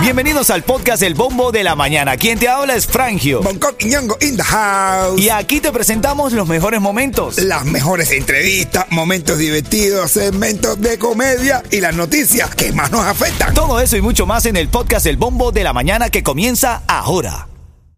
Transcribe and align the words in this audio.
Bienvenidos 0.00 0.50
al 0.50 0.62
podcast 0.62 1.02
El 1.02 1.14
Bombo 1.14 1.50
de 1.50 1.64
la 1.64 1.74
Mañana. 1.74 2.16
Quien 2.16 2.38
te 2.38 2.48
habla 2.48 2.76
es 2.76 2.86
Frangio. 2.86 3.42
Bangkok 3.42 3.74
y 3.82 3.86
Ñongo 3.86 4.16
in 4.20 4.36
the 4.36 4.42
house. 4.42 5.20
Y 5.20 5.30
aquí 5.30 5.60
te 5.60 5.72
presentamos 5.72 6.32
los 6.32 6.46
mejores 6.46 6.80
momentos. 6.80 7.38
Las 7.38 7.64
mejores 7.64 8.12
entrevistas, 8.12 8.86
momentos 8.90 9.36
divertidos, 9.38 10.12
segmentos 10.12 10.80
de 10.80 10.96
comedia 10.98 11.62
y 11.70 11.80
las 11.80 11.96
noticias 11.96 12.54
que 12.54 12.72
más 12.72 12.92
nos 12.92 13.04
afectan. 13.04 13.52
Todo 13.52 13.80
eso 13.80 13.96
y 13.96 14.00
mucho 14.00 14.26
más 14.26 14.46
en 14.46 14.56
el 14.56 14.68
podcast 14.68 15.06
El 15.06 15.16
Bombo 15.16 15.50
de 15.50 15.64
la 15.64 15.72
Mañana 15.72 16.08
que 16.08 16.22
comienza 16.22 16.82
ahora. 16.86 17.48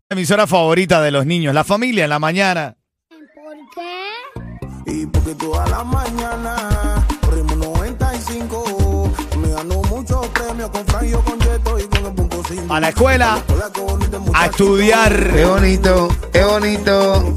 Emisora 0.09 0.47
favorita 0.47 1.03
de 1.03 1.11
los 1.11 1.27
niños, 1.27 1.55
la 1.55 1.65
familia 1.65 2.05
en 2.05 2.11
la 2.11 2.19
mañana. 2.19 2.77
¿Por 3.11 3.57
qué? 3.75 4.91
Y 4.91 5.07
porque 5.07 5.35
toda 5.35 5.67
la 5.69 5.85
mañana 5.85 6.78
A 12.69 12.81
la 12.81 12.89
escuela, 12.89 13.43
a 14.35 14.47
estudiar. 14.47 15.33
Qué 15.33 15.45
bonito, 15.45 16.09
qué 16.33 16.45
bonito, 16.45 17.35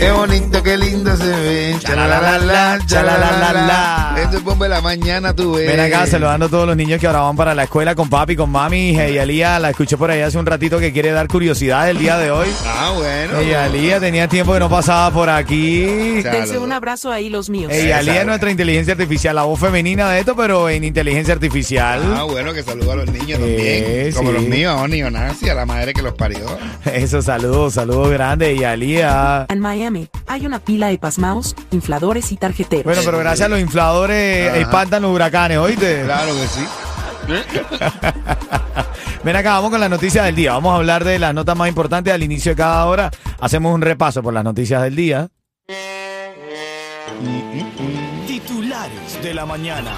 Qué 0.00 0.10
bonito, 0.10 0.62
qué 0.62 0.76
lindo 0.76 1.16
se 1.16 1.24
ve. 1.28 1.76
Chalalalala, 1.80 2.78
chalalalala. 2.86 4.14
Esto 4.22 4.38
es 4.38 4.44
bomba 4.44 4.66
de 4.66 4.70
la 4.70 4.80
mañana, 4.80 5.34
tú 5.34 5.52
ves. 5.54 5.66
Ven 5.68 5.78
acá 5.80 6.06
saludando 6.06 6.46
a 6.46 6.48
todos 6.48 6.66
los 6.66 6.76
niños 6.76 7.00
que 7.00 7.06
ahora 7.06 7.20
van 7.20 7.36
para 7.36 7.54
la 7.54 7.64
escuela 7.64 7.94
con 7.94 8.08
papi, 8.08 8.34
con 8.36 8.50
mami. 8.50 8.90
Y 8.92 9.18
Alía 9.18 9.58
la 9.58 9.70
escuché 9.70 9.96
por 9.96 10.10
ahí 10.10 10.20
hace 10.20 10.38
un 10.38 10.46
ratito 10.46 10.78
que 10.78 10.92
quiere 10.92 11.12
dar 11.12 11.28
curiosidad 11.28 11.88
el 11.88 11.98
día 11.98 12.18
de 12.18 12.30
hoy. 12.30 12.48
Ah, 12.66 12.92
bueno. 12.96 13.38
Ey, 13.38 13.52
Alía 13.54 14.00
tenía 14.00 14.28
tiempo 14.28 14.52
que 14.54 14.60
no 14.60 14.68
pasaba 14.68 15.10
por 15.12 15.28
aquí. 15.30 15.82
Dense 16.22 16.58
un 16.58 16.72
abrazo 16.72 17.10
ahí 17.12 17.28
los 17.28 17.48
míos. 17.48 17.70
Ey, 17.72 17.92
Alía 17.92 18.20
es 18.20 18.26
nuestra 18.26 18.50
inteligencia 18.50 18.92
artificial, 18.92 19.36
la 19.36 19.42
voz 19.44 19.60
femenina 19.60 20.10
de 20.10 20.20
esto, 20.20 20.34
pero 20.34 20.68
en 20.68 20.84
inteligencia 20.84 21.34
artificial. 21.34 22.00
Ah, 22.16 22.24
bueno, 22.24 22.52
que 22.52 22.62
saludo 22.62 22.92
a 22.92 22.96
los 22.96 23.06
niños 23.10 23.38
también. 23.38 23.58
Eh, 23.60 24.12
Como 24.16 24.30
sí. 24.30 24.34
los 24.36 24.44
míos, 24.46 24.74
a 24.76 24.82
Oni 24.82 24.96
y 24.98 25.02
a 25.02 25.10
Nancy, 25.10 25.48
a 25.48 25.54
la 25.54 25.66
madre 25.66 25.92
que 25.94 26.02
los 26.02 26.14
parió. 26.14 26.40
Eso, 26.92 27.22
saludos, 27.22 27.74
saludos 27.74 28.10
grandes. 28.10 28.58
Y 28.58 28.64
Alía. 28.64 29.46
Miami 29.82 30.08
hay 30.26 30.46
una 30.46 30.60
pila 30.60 30.88
de 30.88 30.98
pasmaos, 30.98 31.56
infladores 31.72 32.30
y 32.32 32.36
tarjeteros. 32.36 32.84
Bueno, 32.84 33.02
pero 33.04 33.18
gracias 33.18 33.46
a 33.46 33.48
los 33.48 33.58
infladores 33.58 34.54
espantan 34.54 35.02
los 35.02 35.12
huracanes, 35.12 35.58
¿oíste? 35.58 36.02
Claro 36.04 36.32
que 36.34 36.46
sí. 36.46 36.64
Ven 39.24 39.36
acá, 39.36 39.54
vamos 39.54 39.70
con 39.70 39.80
las 39.80 39.90
noticias 39.90 40.24
del 40.24 40.34
día. 40.34 40.52
Vamos 40.52 40.72
a 40.72 40.76
hablar 40.76 41.04
de 41.04 41.18
las 41.18 41.34
notas 41.34 41.56
más 41.56 41.68
importantes 41.68 42.12
al 42.12 42.22
inicio 42.22 42.52
de 42.52 42.56
cada 42.56 42.84
hora. 42.86 43.10
Hacemos 43.40 43.74
un 43.74 43.80
repaso 43.80 44.22
por 44.22 44.34
las 44.34 44.44
noticias 44.44 44.82
del 44.82 44.96
día. 44.96 45.28
Titulares 48.26 49.22
de 49.22 49.34
la 49.34 49.46
mañana. 49.46 49.92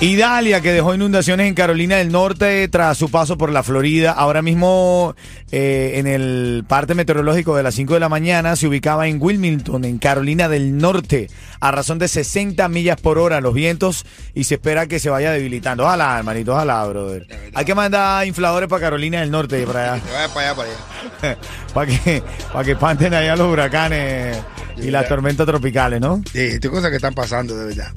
Idalia, 0.00 0.60
que 0.60 0.72
dejó 0.72 0.94
inundaciones 0.94 1.48
en 1.48 1.54
Carolina 1.54 1.96
del 1.96 2.12
Norte 2.12 2.68
tras 2.68 2.96
su 2.96 3.10
paso 3.10 3.36
por 3.36 3.50
la 3.50 3.64
Florida. 3.64 4.12
Ahora 4.12 4.42
mismo, 4.42 5.16
eh, 5.50 5.94
en 5.96 6.06
el 6.06 6.64
parte 6.68 6.94
meteorológico 6.94 7.56
de 7.56 7.64
las 7.64 7.74
5 7.74 7.94
de 7.94 8.00
la 8.00 8.08
mañana, 8.08 8.54
se 8.54 8.68
ubicaba 8.68 9.08
en 9.08 9.20
Wilmington, 9.20 9.84
en 9.84 9.98
Carolina 9.98 10.48
del 10.48 10.78
Norte, 10.78 11.28
a 11.58 11.72
razón 11.72 11.98
de 11.98 12.06
60 12.06 12.68
millas 12.68 13.00
por 13.00 13.18
hora 13.18 13.40
los 13.40 13.54
vientos 13.54 14.06
y 14.34 14.44
se 14.44 14.54
espera 14.54 14.86
que 14.86 15.00
se 15.00 15.10
vaya 15.10 15.32
debilitando. 15.32 15.82
Ojalá, 15.82 16.16
hermanito, 16.16 16.52
ojalá, 16.52 16.86
brother. 16.86 17.26
Hay 17.52 17.64
que 17.64 17.74
mandar 17.74 18.24
infladores 18.24 18.68
para 18.68 18.82
Carolina 18.82 19.18
del 19.18 19.32
Norte, 19.32 19.66
para 19.66 19.94
allá, 19.94 20.04
Que 20.04 20.12
vaya 20.12 20.28
para 20.32 20.50
allá, 20.50 20.54
para 20.54 21.32
allá. 21.32 21.38
para 21.74 21.86
que, 21.90 22.22
para 22.52 22.64
que 22.64 22.70
espanten 22.70 23.14
allá 23.14 23.34
los 23.34 23.52
huracanes 23.52 24.38
y 24.76 24.92
las 24.92 25.08
tormentas 25.08 25.44
tropicales, 25.44 26.00
¿no? 26.00 26.22
Sí, 26.32 26.38
estas 26.38 26.70
cosas 26.70 26.90
que 26.90 26.96
están 26.96 27.14
pasando, 27.14 27.56
de 27.56 27.66
verdad. 27.66 27.92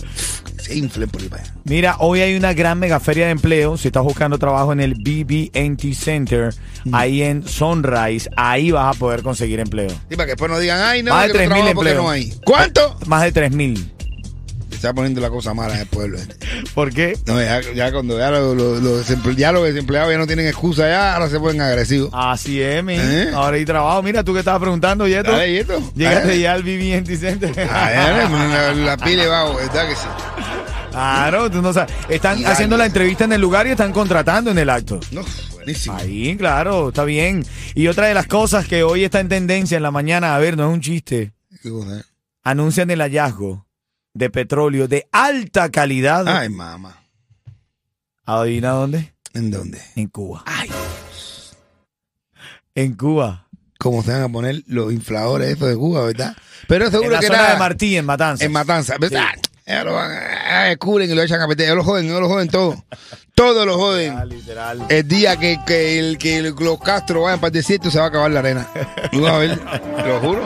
Se 0.71 0.77
inflen 0.77 1.09
por 1.09 1.21
ahí 1.21 1.27
para 1.27 1.43
allá. 1.43 1.53
Mira, 1.65 1.95
hoy 1.99 2.21
hay 2.21 2.35
una 2.35 2.53
gran 2.53 2.79
mega 2.79 2.99
feria 2.99 3.25
de 3.25 3.31
empleo. 3.31 3.77
Si 3.77 3.87
estás 3.89 4.03
buscando 4.03 4.37
trabajo 4.37 4.71
en 4.73 4.79
el 4.79 4.95
BB&T 4.95 5.93
Center, 5.93 6.53
ahí 6.91 7.21
en 7.23 7.47
Sunrise, 7.47 8.29
ahí 8.37 8.71
vas 8.71 8.95
a 8.95 8.99
poder 8.99 9.21
conseguir 9.23 9.59
empleo. 9.59 9.89
Sí, 10.09 10.15
para 10.15 10.25
que 10.25 10.31
después 10.31 10.49
no 10.51 10.59
digan, 10.59 10.81
ay, 10.81 11.03
no, 11.03 11.11
Más 11.13 11.27
de 11.27 11.33
que 11.33 11.47
no 11.47 11.55
3.000 11.55 11.57
trabajo 11.57 11.73
porque 11.75 11.89
empleos. 11.91 12.03
no 12.05 12.09
hay. 12.09 12.33
¿Cuánto? 12.45 12.97
Más 13.05 13.23
de 13.23 13.31
3000. 13.31 13.91
Se 14.69 14.75
está 14.87 14.93
poniendo 14.95 15.21
la 15.21 15.29
cosa 15.29 15.53
mala 15.53 15.75
en 15.75 15.81
el 15.81 15.85
pueblo. 15.85 16.17
¿Por 16.73 16.91
qué? 16.91 17.15
No, 17.27 17.39
ya, 17.39 17.61
ya 17.75 17.91
cuando 17.91 18.17
ya 18.17 18.31
los, 18.31 18.55
los- 18.81 19.35
ya 19.37 19.51
los 19.51 19.63
desempleados 19.65 20.11
ya 20.11 20.17
no 20.17 20.25
tienen 20.25 20.47
excusa 20.47 20.87
ya, 20.89 21.13
ahora 21.13 21.29
se 21.29 21.39
ponen 21.39 21.61
agresivos. 21.61 22.09
Así 22.13 22.59
es, 22.61 22.83
mi. 22.83 22.95
¿Eh? 22.97 23.29
Ahora 23.33 23.57
hay 23.57 23.65
trabajo. 23.65 24.01
Mira, 24.01 24.23
tú 24.23 24.33
que 24.33 24.39
estabas 24.39 24.59
preguntando, 24.61 25.07
Yeto. 25.07 25.31
Dale, 25.33 25.51
Yeto. 25.53 25.79
Llegaste 25.95 26.39
ya 26.39 26.53
al 26.53 26.63
BB&T 26.63 27.15
Center. 27.17 27.69
Ah, 27.69 27.91
la, 28.31 28.73
la 28.73 28.97
pile 28.97 29.27
va, 29.27 29.53
¿verdad 29.55 29.87
que 29.89 29.95
sí? 29.95 30.07
Claro, 30.91 31.49
tú 31.49 31.61
no 31.61 31.73
sabes. 31.73 31.93
Están 32.09 32.39
Y 32.39 32.45
haciendo 32.45 32.77
la 32.77 32.85
entrevista 32.85 33.23
en 33.25 33.33
el 33.33 33.41
lugar 33.41 33.65
y 33.67 33.71
están 33.71 33.91
contratando 33.91 34.51
en 34.51 34.57
el 34.59 34.69
acto. 34.69 34.99
No, 35.11 35.23
buenísimo. 35.53 35.95
Ahí, 35.95 36.35
claro, 36.37 36.89
está 36.89 37.03
bien. 37.03 37.45
Y 37.75 37.87
otra 37.87 38.07
de 38.07 38.13
las 38.13 38.27
cosas 38.27 38.67
que 38.67 38.83
hoy 38.83 39.03
está 39.03 39.19
en 39.19 39.29
tendencia 39.29 39.77
en 39.77 39.83
la 39.83 39.91
mañana, 39.91 40.35
a 40.35 40.39
ver, 40.39 40.57
no 40.57 40.67
es 40.69 40.73
un 40.73 40.81
chiste. 40.81 41.33
Anuncian 42.43 42.89
el 42.91 43.01
hallazgo 43.01 43.65
de 44.13 44.29
petróleo 44.29 44.87
de 44.87 45.07
alta 45.11 45.69
calidad. 45.69 46.27
Ay, 46.27 46.49
mamá. 46.49 46.97
¿Adivina 48.25 48.69
dónde? 48.71 49.13
¿En 49.33 49.51
dónde? 49.51 49.81
En 49.95 50.07
Cuba. 50.07 50.43
En 52.75 52.93
Cuba. 52.95 53.47
¿Cómo 53.77 54.03
se 54.03 54.11
van 54.11 54.21
a 54.23 54.29
poner 54.29 54.63
los 54.67 54.93
infladores 54.93 55.49
estos 55.49 55.69
de 55.69 55.75
Cuba, 55.75 56.05
verdad? 56.05 56.35
Pero 56.67 56.85
En 56.85 56.91
seguro 56.91 57.09
la 57.11 57.19
que 57.19 57.27
zona 57.27 57.39
era 57.39 57.53
de 57.53 57.59
Martí, 57.59 57.97
en 57.97 58.05
Matanzas. 58.05 58.45
en 58.45 58.51
Matanza, 58.51 58.95
¿verdad? 58.99 59.25
Ellos 59.65 59.85
lo 59.85 59.93
van 59.93 60.11
a 60.11 60.63
descubren 60.65 61.09
y 61.11 61.13
lo 61.15 61.21
echan 61.21 61.41
a 61.41 61.47
meter. 61.47 61.65
Ellos 61.65 61.77
lo 61.77 61.83
joden, 61.83 62.05
ellos 62.05 62.19
lo 62.21 62.27
joden 62.29 62.47
todo. 62.49 62.83
Todo 63.35 63.65
lo 63.65 63.77
joden. 63.77 64.15
Ah, 64.17 64.25
literal. 64.25 64.85
El 64.89 65.07
día 65.07 65.37
que, 65.37 65.59
que, 65.65 65.97
el, 65.99 66.17
que 66.17 66.37
el- 66.37 66.55
los 66.59 66.79
Castro 66.79 67.21
vayan 67.23 67.39
para 67.39 67.47
el 67.49 67.53
desierto 67.53 67.89
se 67.89 67.97
va 67.99 68.05
a 68.05 68.07
acabar 68.09 68.29
la 68.31 68.39
arena. 68.39 68.67
Tú 69.11 69.21
vas 69.21 69.33
a 69.33 69.37
ver, 69.37 69.57
te 69.57 70.07
lo 70.07 70.19
juro. 70.19 70.41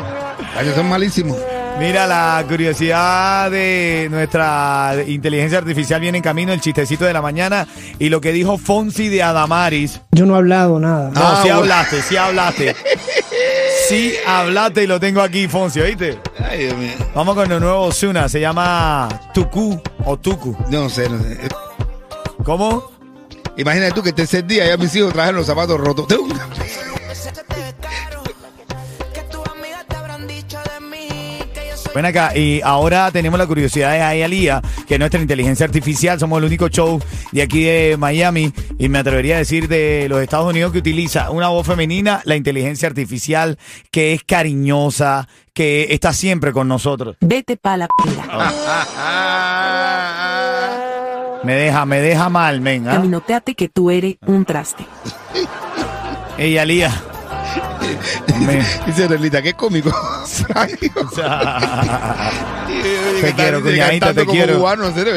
Ay, 0.56 0.72
son 0.76 0.88
malísimos. 0.90 1.38
Mira, 1.80 2.08
la 2.08 2.42
curiosidad 2.48 3.52
de 3.52 4.08
nuestra 4.10 4.96
inteligencia 5.08 5.58
artificial 5.58 6.00
viene 6.00 6.20
en 6.20 6.24
camino, 6.24 6.54
el 6.54 6.62
chistecito 6.62 7.04
de 7.04 7.12
la 7.12 7.22
mañana 7.22 7.68
y 8.00 8.08
lo 8.08 8.22
que 8.22 8.32
dijo 8.32 8.58
Fonsi 8.58 9.10
de 9.10 9.22
Adamaris. 9.24 10.00
Yo 10.12 10.26
no 10.26 10.36
he 10.36 10.38
hablado 10.38 10.80
nada. 10.80 11.10
No, 11.14 11.20
Ah, 11.22 11.36
sí 11.42 11.50
bueno. 11.50 11.58
hablaste, 11.58 12.02
sí 12.02 12.16
hablaste. 12.16 12.76
Sí 13.88 14.16
hablaste 14.26 14.84
y 14.84 14.88
lo 14.88 15.00
tengo 15.00 15.22
aquí, 15.22 15.48
Fonsi, 15.48 15.80
¿oíste? 15.80 16.20
Ay, 16.40 16.66
Dios 16.66 16.78
mío. 16.78 16.94
Vamos 17.14 17.36
con 17.36 17.52
el 17.52 17.60
nuevo 17.60 17.84
Osuna, 17.84 18.28
se 18.28 18.40
llama 18.40 19.08
Tuku 19.32 19.80
o 20.06 20.18
Tuku. 20.18 20.58
No 20.72 20.90
sé, 20.90 21.08
no 21.08 21.22
sé. 21.22 21.38
¿Cómo? 22.44 22.92
Imagínate 23.58 23.94
tú 23.94 24.02
que 24.02 24.10
el 24.10 24.16
tercer 24.16 24.44
día 24.46 24.66
ya 24.66 24.78
mis 24.78 24.96
hijos 24.96 25.14
trajeron 25.14 25.38
los 25.38 25.46
zapatos 25.46 25.80
rotos. 25.80 26.08
Ven 31.96 32.06
acá, 32.06 32.36
y 32.36 32.60
ahora 32.62 33.10
tenemos 33.10 33.40
la 33.40 33.48
curiosidad 33.48 33.94
de 33.94 34.02
Ayalía, 34.02 34.62
que 34.86 34.96
es 34.96 35.00
nuestra 35.00 35.22
inteligencia 35.22 35.66
artificial. 35.66 36.20
Somos 36.20 36.40
el 36.40 36.44
único 36.44 36.68
show 36.68 37.02
de 37.32 37.42
aquí 37.42 37.64
de 37.64 37.96
Miami, 37.98 38.52
y 38.78 38.90
me 38.90 39.00
atrevería 39.00 39.36
a 39.36 39.38
decir 39.38 39.70
de 39.70 40.08
los 40.10 40.22
Estados 40.22 40.50
Unidos 40.50 40.74
que 40.74 40.80
utiliza 40.80 41.30
una 41.32 41.48
voz 41.48 41.66
femenina, 41.66 42.22
la 42.26 42.36
inteligencia 42.36 42.90
artificial, 42.90 43.58
que 43.92 44.12
es 44.12 44.26
cariñosa, 44.26 45.30
que 45.54 45.88
está 45.92 46.12
siempre 46.12 46.52
con 46.52 46.68
nosotros. 46.68 47.16
Vete 47.22 47.56
pa' 47.56 47.78
la 47.78 47.88
pila. 48.04 48.52
Me 51.46 51.54
deja, 51.54 51.86
me 51.86 52.02
deja 52.02 52.28
mal, 52.28 52.60
men. 52.60 52.90
¿ah? 52.90 52.96
Caminoteate 52.96 53.56
que 53.56 53.70
tú 53.70 53.90
eres 53.90 54.18
un 54.26 54.44
traste. 54.44 54.86
Ey, 56.38 56.58
Alía. 56.58 56.92
Dice 58.86 59.08
Relita, 59.08 59.42
qué 59.42 59.54
cómico. 59.54 59.90
Te 63.22 63.34
quiero, 63.34 63.62
cuñadita, 63.62 64.14
te 64.14 64.26
quiero. 64.26 64.58
cubano. 64.58 64.94
Que 64.94 65.04
tú 65.04 65.10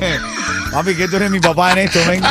Ah. 0.00 0.18
Papi, 0.72 0.94
que 0.94 1.08
tú 1.08 1.16
eres 1.16 1.30
mi 1.30 1.40
papá 1.40 1.72
en 1.72 1.78
esto, 1.78 1.98
men. 2.08 2.22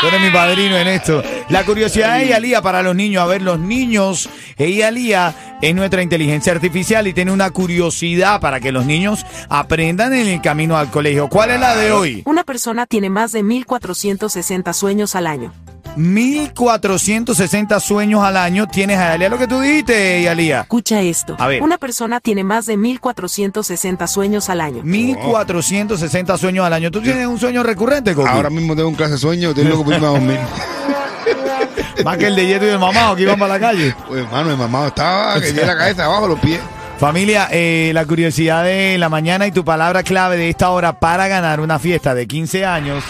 Tú 0.00 0.08
eres 0.08 0.20
mi 0.20 0.30
padrino 0.30 0.76
en 0.76 0.88
esto. 0.88 1.22
La 1.48 1.64
curiosidad 1.64 2.18
de 2.18 2.24
Eyalía 2.24 2.62
para 2.62 2.82
los 2.82 2.94
niños. 2.94 3.22
A 3.22 3.26
ver, 3.26 3.42
los 3.42 3.58
niños, 3.58 4.28
Eyalía 4.56 5.34
es 5.60 5.74
nuestra 5.74 6.02
inteligencia 6.02 6.52
artificial 6.52 7.06
y 7.06 7.12
tiene 7.12 7.32
una 7.32 7.50
curiosidad 7.50 8.40
para 8.40 8.60
que 8.60 8.72
los 8.72 8.86
niños 8.86 9.24
aprendan 9.48 10.12
en 10.14 10.28
el 10.28 10.40
camino 10.40 10.76
al 10.76 10.90
colegio. 10.90 11.28
¿Cuál 11.28 11.52
es 11.52 11.60
la 11.60 11.76
de 11.76 11.92
hoy? 11.92 12.22
Una 12.26 12.44
persona 12.44 12.86
tiene 12.86 13.10
más 13.10 13.32
de 13.32 13.42
1460 13.42 14.72
sueños 14.72 15.14
al 15.14 15.26
año. 15.26 15.52
1460 15.98 17.80
sueños 17.80 18.22
al 18.22 18.36
año. 18.36 18.66
Tienes 18.66 18.98
a 18.98 19.08
Eyalía 19.08 19.28
lo 19.28 19.38
que 19.38 19.46
tú 19.46 19.60
dijiste, 19.60 20.18
Eyalía. 20.18 20.60
Escucha 20.62 21.00
esto. 21.00 21.36
A 21.38 21.46
ver. 21.46 21.62
Una 21.62 21.78
persona 21.78 22.20
tiene 22.20 22.44
más 22.44 22.66
de 22.66 22.76
1460 22.76 24.06
sueños 24.06 24.48
al 24.48 24.60
año. 24.60 24.82
1460 24.82 26.38
sueños 26.38 26.64
al 26.64 26.72
año. 26.72 26.90
¿Tú 26.90 27.00
tienes 27.00 27.26
un 27.26 27.38
sueño 27.38 27.62
recurrente, 27.62 28.14
Coqui? 28.14 28.28
Ahora 28.28 28.50
mismo 28.50 28.74
tengo 28.76 28.88
un 28.88 28.94
clase 28.94 29.12
de 29.12 29.18
sueño, 29.18 29.50
estoy 29.50 29.64
loco 29.64 29.84
por 29.84 29.94
irme 29.94 30.06
a 30.06 30.10
dormir. 30.10 30.38
Más 32.04 32.16
que 32.16 32.26
el 32.26 32.36
de 32.36 32.46
Yeto 32.46 32.64
y 32.64 32.68
el 32.68 32.78
mamado 32.78 33.16
que 33.16 33.22
iban 33.22 33.38
para 33.38 33.54
la 33.54 33.60
calle. 33.60 33.94
Pues 34.06 34.24
hermano, 34.24 34.50
mi 34.50 34.56
mamá 34.56 34.86
estaba 34.86 35.40
que 35.40 35.52
tiene 35.52 35.66
la 35.66 35.76
cabeza 35.76 36.04
abajo, 36.04 36.28
los 36.28 36.38
pies. 36.38 36.60
Familia, 36.98 37.48
eh, 37.52 37.92
la 37.94 38.04
curiosidad 38.06 38.64
de 38.64 38.98
la 38.98 39.08
mañana 39.08 39.46
y 39.46 39.52
tu 39.52 39.64
palabra 39.64 40.02
clave 40.02 40.36
de 40.36 40.50
esta 40.50 40.70
hora 40.70 40.98
para 40.98 41.28
ganar 41.28 41.60
una 41.60 41.78
fiesta 41.78 42.14
de 42.14 42.26
15 42.26 42.64
años. 42.66 43.04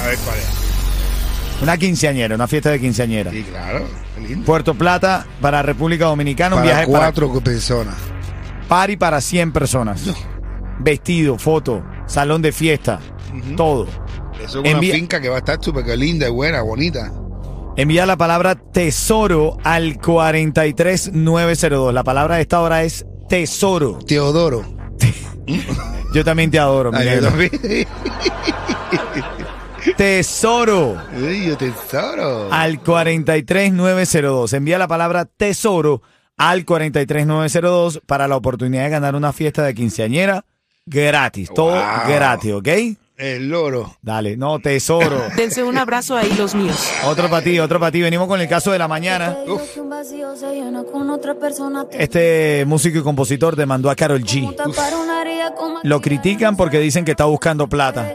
A 0.00 0.06
ver 0.06 0.18
cuál 0.18 0.38
es. 0.38 0.55
Una 1.62 1.76
quinceañera, 1.78 2.34
una 2.34 2.46
fiesta 2.46 2.70
de 2.70 2.80
quinceañera. 2.80 3.30
Sí, 3.30 3.42
claro. 3.44 3.86
Lindo. 4.20 4.44
Puerto 4.44 4.74
Plata 4.74 5.26
para 5.40 5.62
República 5.62 6.06
Dominicana, 6.06 6.56
un 6.56 6.62
Para 6.62 6.72
viaje 6.72 6.92
para 6.92 6.98
cuatro 7.12 7.40
personas. 7.40 7.94
party 8.68 8.96
para 8.96 9.20
100 9.20 9.52
personas. 9.52 10.02
Vestido, 10.80 11.38
foto, 11.38 11.82
salón 12.06 12.42
de 12.42 12.52
fiesta, 12.52 13.00
todo. 13.56 13.86
Eso 14.42 14.62
es 14.62 14.74
una 14.74 14.80
finca 14.80 15.20
que 15.20 15.28
va 15.30 15.36
a 15.36 15.38
estar 15.38 15.58
súper 15.62 15.86
linda, 15.98 16.28
buena, 16.28 16.60
bonita. 16.62 17.10
Envía 17.76 18.04
la 18.06 18.16
palabra 18.16 18.54
tesoro 18.54 19.56
al 19.64 19.98
43902. 19.98 21.92
La 21.94 22.04
palabra 22.04 22.36
de 22.36 22.42
esta 22.42 22.60
hora 22.60 22.82
es 22.84 23.06
tesoro. 23.28 23.98
Teodoro. 24.06 24.64
Yo 26.14 26.24
también 26.24 26.50
te 26.50 26.58
adoro, 26.58 26.90
mi 26.92 27.04
yo 27.04 27.20
también. 27.20 27.50
Tesoro 29.94 30.96
yo 31.44 31.56
tesoro. 31.56 32.52
al 32.52 32.80
43902. 32.80 34.52
Envía 34.54 34.78
la 34.78 34.88
palabra 34.88 35.24
tesoro 35.24 36.02
al 36.36 36.64
43902 36.64 38.00
para 38.06 38.28
la 38.28 38.36
oportunidad 38.36 38.84
de 38.84 38.90
ganar 38.90 39.14
una 39.14 39.32
fiesta 39.32 39.62
de 39.62 39.74
quinceañera 39.74 40.44
gratis. 40.86 41.50
Todo 41.54 41.72
Wow. 41.72 42.08
gratis, 42.08 42.52
¿ok? 42.52 42.68
El 43.16 43.48
loro. 43.48 43.96
Dale, 44.02 44.36
no, 44.36 44.58
tesoro. 44.58 45.22
Dense 45.36 45.62
un 45.62 45.78
abrazo 45.78 46.16
ahí 46.16 46.30
los 46.36 46.54
míos. 46.54 46.76
Otro 47.06 47.30
para 47.30 47.42
ti, 47.42 47.58
otro 47.58 47.80
para 47.80 47.90
ti. 47.90 48.02
Venimos 48.02 48.28
con 48.28 48.40
el 48.40 48.48
caso 48.48 48.72
de 48.72 48.78
la 48.78 48.88
mañana. 48.88 49.34
Este 51.92 52.64
músico 52.66 52.98
y 52.98 53.02
compositor 53.02 53.56
demandó 53.56 53.88
a 53.88 53.94
Carol 53.96 54.22
G. 54.22 54.54
Lo 55.82 56.00
critican 56.02 56.56
porque 56.56 56.78
dicen 56.78 57.04
que 57.06 57.12
está 57.12 57.24
buscando 57.24 57.66
plata. 57.68 58.12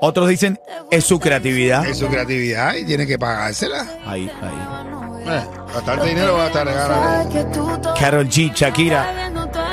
Otros 0.00 0.28
dicen 0.28 0.58
es 0.90 1.04
su 1.04 1.18
creatividad. 1.18 1.86
Es 1.86 1.98
su 1.98 2.08
creatividad 2.08 2.74
y 2.74 2.84
tiene 2.84 3.06
que 3.06 3.18
pagársela. 3.18 3.86
Ahí, 4.06 4.30
ahí. 4.42 5.28
Eh, 5.30 5.44
bastante 5.74 6.08
dinero 6.08 6.34
va 6.34 6.44
a 6.44 6.46
estar 6.46 6.66
regalando. 6.66 7.94
Carol 7.98 8.28
G, 8.28 8.52
Shakira, 8.54 9.30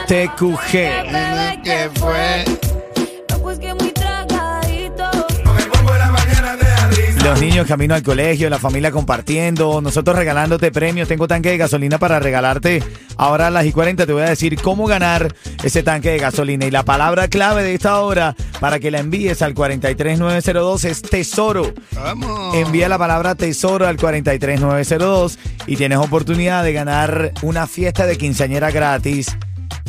TQG. 0.07 0.72
¿Qué 1.63 1.89
fue? 1.95 2.44
Los 7.25 7.42
niños 7.42 7.66
camino 7.66 7.95
al 7.95 8.04
colegio, 8.04 8.51
la 8.51 8.60
familia 8.60 8.92
compartiendo, 8.92 9.81
nosotros 9.81 10.16
regalándote 10.16 10.72
premios. 10.72 11.07
Tengo 11.07 11.27
tanque 11.27 11.50
de 11.50 11.57
gasolina 11.57 11.98
para 11.98 12.19
regalarte. 12.19 12.83
Ahora 13.18 13.48
a 13.48 13.50
las 13.50 13.66
y 13.66 13.72
40 13.72 14.06
te 14.06 14.13
voy 14.13 14.22
a 14.22 14.30
decir 14.30 14.62
cómo 14.62 14.86
ganar 14.86 15.33
ese 15.63 15.81
tanque 15.81 16.12
de 16.12 16.19
gasolina. 16.19 16.66
Y 16.68 16.72
la 16.72 16.83
palabra 16.83 17.27
clave 17.27 17.63
de 17.63 17.74
esta 17.74 18.00
hora 18.01 18.36
para 18.60 18.80
que 18.80 18.92
la 18.92 19.00
envíes 19.00 19.42
al 19.42 19.56
43902 19.56 20.86
es 20.86 21.01
tesoro. 21.01 21.74
Vamos. 21.94 22.54
Envía 22.56 22.88
la 22.89 23.00
palabra 23.00 23.33
tesoro 23.33 23.88
al 23.88 23.98
43902 23.98 25.39
y 25.66 25.78
tienes 25.78 25.98
oportunidad 25.98 26.63
de 26.63 26.74
ganar 26.74 27.31
una 27.42 27.66
fiesta 27.66 28.06
de 28.06 28.18
quinceañera 28.18 28.69
gratis. 28.69 29.36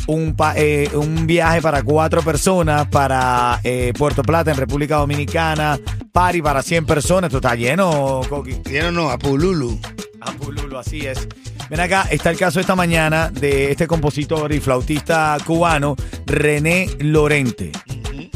Un, 0.07 0.35
pa- 0.35 0.53
eh, 0.55 0.89
un 0.93 1.27
viaje 1.27 1.61
para 1.61 1.83
cuatro 1.83 2.21
personas 2.23 2.87
para 2.87 3.59
eh, 3.63 3.91
Puerto 3.97 4.23
Plata 4.23 4.51
en 4.51 4.57
República 4.57 4.95
Dominicana. 4.97 5.77
Party 6.17 6.41
para 6.41 6.63
100 6.63 6.87
personas. 6.87 7.27
Esto 7.27 7.37
está 7.37 7.53
lleno, 7.53 8.21
Coqui. 8.27 8.55
Tiene 8.55 8.91
no, 8.91 9.11
a 9.11 9.19
Pululu. 9.19 9.79
Ah, 10.19 10.31
Pululo, 10.31 10.79
así 10.79 11.05
es. 11.05 11.27
Ven 11.69 11.79
acá, 11.79 12.07
está 12.09 12.31
el 12.31 12.37
caso 12.39 12.59
esta 12.59 12.75
mañana 12.75 13.29
de 13.29 13.69
este 13.69 13.85
compositor 13.85 14.51
y 14.51 14.59
flautista 14.59 15.37
cubano, 15.45 15.95
René 16.25 16.89
Lorente. 16.97 17.71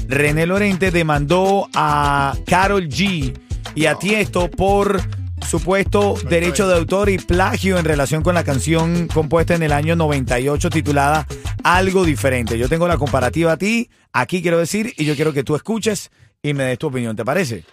René 0.08 0.46
Lorente 0.46 0.92
demandó 0.92 1.68
a 1.74 2.36
Carol 2.46 2.88
G 2.88 3.36
y 3.74 3.86
a 3.88 3.96
Tiesto 3.96 4.48
por 4.52 5.02
supuesto 5.48 6.16
derecho 6.30 6.68
de 6.68 6.76
autor 6.76 7.10
y 7.10 7.18
plagio 7.18 7.78
en 7.78 7.86
relación 7.86 8.24
con 8.24 8.36
la 8.36 8.44
canción 8.44 9.08
compuesta 9.08 9.56
en 9.56 9.64
el 9.64 9.72
año 9.72 9.96
98 9.96 10.70
titulada 10.70 11.28
Algo 11.64 12.06
Diferente. 12.06 12.58
Yo 12.58 12.70
tengo 12.70 12.88
la 12.88 12.98
comparativa 12.98 13.54
a 13.54 13.58
ti, 13.58 13.90
aquí 14.14 14.42
quiero 14.42 14.58
decir, 14.58 14.94
y 14.98 15.06
yo 15.06 15.16
quiero 15.16 15.34
que 15.34 15.44
tú 15.44 15.56
escuches 15.56 16.12
y 16.42 16.54
me 16.54 16.64
des 16.64 16.80
tu 16.80 16.88
opinión, 16.88 17.16
¿te 17.16 17.26
parece? 17.26 17.64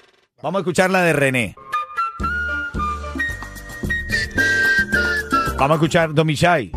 Vamos 0.43 0.61
a 0.61 0.63
escuchar 0.63 0.91
la 0.91 1.03
de 1.03 1.13
René. 1.13 1.55
Vamos 5.59 5.73
a 5.73 5.75
escuchar 5.75 6.15
Domichai. 6.15 6.71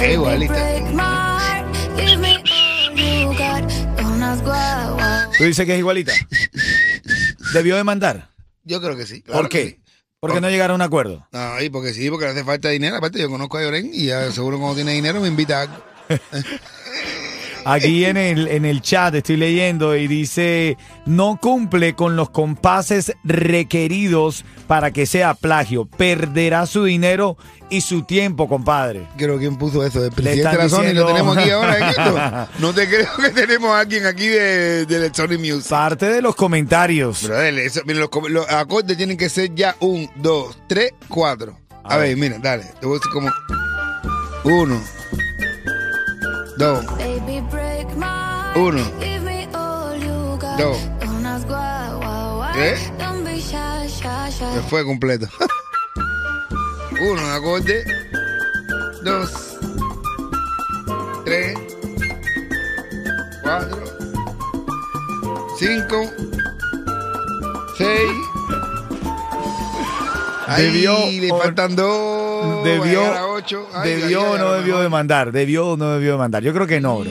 Baby, 0.00 0.48
¿Tú 5.38 5.44
dices 5.44 5.64
que 5.64 5.72
es 5.74 5.78
igualita? 5.78 6.12
¿Debió 7.54 7.76
demandar? 7.76 8.30
Yo 8.64 8.80
creo 8.82 8.96
que 8.96 9.06
sí. 9.06 9.22
claro 9.22 9.40
¿Por 9.42 9.48
qué? 9.48 9.66
sí. 9.66 9.82
Porque 10.20 10.40
no 10.40 10.50
llegaron 10.50 10.72
a 10.72 10.74
un 10.74 10.82
acuerdo. 10.82 11.26
No, 11.30 11.62
y 11.62 11.70
porque 11.70 11.94
sí, 11.94 12.10
porque 12.10 12.24
le 12.24 12.32
hace 12.32 12.44
falta 12.44 12.70
dinero. 12.70 12.96
Aparte, 12.96 13.20
yo 13.20 13.30
conozco 13.30 13.56
a 13.56 13.62
Lloren 13.62 13.90
y 13.92 14.06
ya 14.06 14.32
seguro 14.32 14.58
cuando 14.58 14.74
tiene 14.74 14.92
dinero 14.92 15.20
me 15.20 15.28
invita 15.28 15.60
a 15.60 15.62
algo. 15.62 15.84
Aquí 17.72 18.04
en 18.04 18.16
el, 18.16 18.48
en 18.48 18.64
el 18.64 18.80
chat 18.82 19.14
estoy 19.14 19.36
leyendo 19.36 19.96
y 19.96 20.06
dice, 20.08 20.76
no 21.06 21.38
cumple 21.40 21.94
con 21.94 22.16
los 22.16 22.30
compases 22.30 23.12
requeridos 23.24 24.44
para 24.66 24.90
que 24.90 25.06
sea 25.06 25.34
plagio. 25.34 25.86
Perderá 25.86 26.66
su 26.66 26.84
dinero 26.84 27.36
y 27.70 27.80
su 27.82 28.02
tiempo, 28.02 28.48
compadre. 28.48 29.06
Creo 29.16 29.38
quién 29.38 29.56
puso 29.56 29.84
eso. 29.84 30.02
El 30.04 30.10
presidente 30.12 30.48
de 30.50 30.56
la 30.64 30.68
Sony 30.68 30.78
diciendo- 30.80 31.02
lo 31.02 31.06
tenemos 31.08 31.36
aquí 31.36 31.50
ahora 31.50 31.76
en 31.78 31.84
esto. 31.84 32.48
No 32.60 32.72
te 32.72 32.88
creo 32.88 33.08
que 33.20 33.30
tenemos 33.30 33.70
a 33.70 33.80
alguien 33.80 34.06
aquí 34.06 34.26
de, 34.26 34.86
de 34.86 35.14
Sony 35.14 35.38
Music. 35.38 35.68
Parte 35.68 36.06
de 36.06 36.22
los 36.22 36.34
comentarios. 36.34 37.24
Brother, 37.26 37.58
eso, 37.58 37.80
mira, 37.84 37.98
los, 38.00 38.10
los 38.30 38.50
acordes 38.50 38.96
tienen 38.96 39.16
que 39.16 39.28
ser 39.28 39.54
ya 39.54 39.76
un, 39.80 40.08
dos, 40.16 40.56
tres, 40.66 40.92
cuatro. 41.08 41.58
A, 41.84 41.94
A 41.94 41.96
ver, 41.98 42.08
ver. 42.08 42.16
mira, 42.16 42.38
dale. 42.38 42.64
Te 42.80 42.86
voy 42.86 42.96
a 42.96 42.98
decir 42.98 43.12
como. 43.12 43.30
Uno. 44.44 44.80
Dos. 46.58 46.84
Baby, 46.98 47.40
break 47.52 47.86
my 47.96 48.04
heart. 48.04 48.56
Uno. 48.56 48.82
Dos. 50.58 50.76
¿Tres? 52.52 52.92
Se 54.36 54.60
fue 54.68 54.84
completo. 54.84 55.28
Uno, 57.00 57.26
acorde. 57.30 57.84
Dos. 59.04 59.56
Tres. 61.24 61.56
Cuatro. 63.42 63.84
Cinco. 65.60 66.10
Seis. 67.76 68.10
Ay, 70.48 70.64
Debió 70.64 70.98
le 71.06 71.28
faltan 71.28 71.76
dos. 71.76 72.64
Debió. 72.64 73.27
Ay, 73.82 73.90
debió 74.00 74.20
ay, 74.20 74.26
o 74.26 74.38
no 74.38 74.52
debió 74.54 74.80
demandar. 74.80 75.32
Debió 75.32 75.68
o 75.68 75.76
no 75.76 75.92
debió 75.94 76.12
demandar. 76.12 76.42
Yo 76.42 76.52
creo 76.52 76.66
que 76.66 76.80
no, 76.80 76.98
bro. 77.00 77.10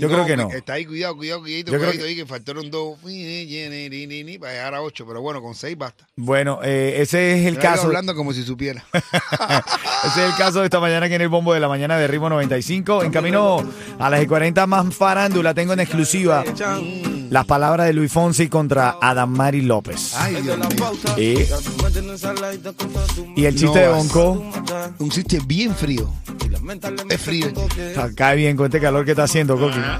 Yo 0.00 0.08
creo 0.10 0.26
que 0.26 0.36
no. 0.36 0.50
Está 0.50 0.74
ahí, 0.74 0.84
cuidado, 0.84 1.16
cuidado, 1.16 1.40
cuidado, 1.40 1.60
Yo 1.60 1.78
creo 1.78 1.78
cuidado, 1.78 1.98
que- 1.98 2.04
ahí, 2.10 2.16
que 2.16 2.26
faltaron 2.26 2.70
dos. 2.70 2.98
Para 2.98 4.52
llegar 4.52 4.74
a 4.74 4.82
ocho, 4.82 5.06
pero 5.06 5.22
bueno, 5.22 5.40
con 5.40 5.54
seis 5.54 5.78
basta. 5.78 6.06
Bueno, 6.16 6.60
eh, 6.62 6.96
ese 6.98 7.38
es 7.40 7.46
el 7.46 7.54
yo 7.54 7.60
caso. 7.60 7.86
hablando 7.86 8.14
como 8.14 8.32
si 8.34 8.42
supiera. 8.42 8.84
Ese 8.92 10.22
es 10.26 10.30
el 10.30 10.36
caso 10.36 10.58
de 10.60 10.66
esta 10.66 10.80
mañana 10.80 11.06
aquí 11.06 11.14
en 11.14 11.22
el 11.22 11.28
bombo 11.28 11.54
de 11.54 11.60
la 11.60 11.68
mañana 11.68 11.96
de 11.96 12.06
Ritmo 12.06 12.28
95. 12.28 13.04
En 13.04 13.10
camino 13.10 13.64
a 13.98 14.10
las 14.10 14.22
y 14.22 14.26
40 14.26 14.66
más 14.66 14.94
farándula 14.94 15.54
tengo 15.54 15.72
en 15.72 15.80
exclusiva 15.80 16.44
las 17.34 17.46
palabras 17.46 17.88
de 17.88 17.92
Luis 17.92 18.12
Fonsi 18.12 18.46
contra 18.46 18.96
Adamari 19.00 19.60
López. 19.60 20.14
Ay, 20.16 20.36
Dios 20.40 20.56
mío. 20.56 20.92
Y, 21.16 23.40
y 23.40 23.44
el 23.44 23.56
chiste 23.56 23.66
No 23.66 23.74
de. 23.74 23.88
Bonco 23.88 24.52
Un 25.00 25.10
chiste 25.10 25.40
bien 25.44 25.74
frío. 25.74 26.08
Es 27.08 27.20
frío. 27.20 27.48
ah, 27.96 28.06
cae 28.14 28.36
bien 28.36 28.56
con 28.56 28.66
este 28.66 28.80
calor 28.80 29.04
que 29.04 29.10
está 29.10 29.24
haciendo, 29.24 29.58
Coqui. 29.58 29.80
Ah. 29.80 29.98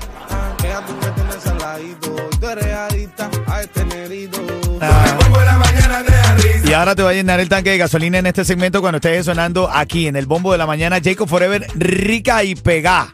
Y 6.65 6.73
ahora 6.73 6.95
te 6.95 7.03
va 7.03 7.11
a 7.11 7.15
llenar 7.15 7.41
el 7.41 7.49
tanque 7.49 7.71
de 7.71 7.79
gasolina 7.79 8.19
en 8.19 8.27
este 8.27 8.45
segmento 8.45 8.81
cuando 8.81 8.99
estés 8.99 9.27
sonando 9.27 9.69
aquí 9.69 10.07
en 10.07 10.15
el 10.15 10.27
bombo 10.27 10.53
de 10.53 10.59
la 10.59 10.67
mañana. 10.67 11.01
Jacob 11.03 11.29
Forever, 11.29 11.67
rica 11.75 12.45
y 12.45 12.55
pegá. 12.55 13.13